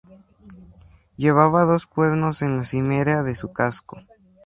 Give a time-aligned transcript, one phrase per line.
[1.15, 4.01] Llevaba dos cuernos en la cimera de su casco.